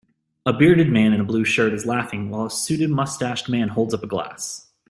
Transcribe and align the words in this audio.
A 0.47 0.51
bearded 0.53 0.89
man 0.89 1.13
in 1.13 1.21
a 1.21 1.23
blue 1.23 1.45
shirt 1.45 1.71
ls 1.73 1.85
laughing 1.85 2.31
while 2.31 2.47
a 2.47 2.49
suited 2.49 2.89
mustached 2.89 3.47
man 3.47 3.67
holds 3.69 3.93
up 3.93 4.01
a 4.01 4.07
glass 4.07 4.71